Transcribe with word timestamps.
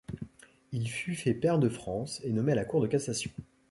Il 0.71 0.89
fut 0.89 1.13
fait 1.13 1.35
pair 1.35 1.59
de 1.59 1.69
France 1.69 2.21
et 2.23 2.31
nommé 2.33 2.53
à 2.53 2.55
la 2.55 2.65
Cour 2.65 2.81
de 2.81 2.87
cassation. 2.87 3.29